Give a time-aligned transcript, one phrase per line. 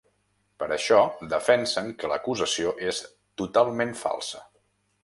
[0.61, 1.01] Per això
[1.35, 3.05] defensen que l’acusació és
[3.45, 4.45] ‘totalment falsa’.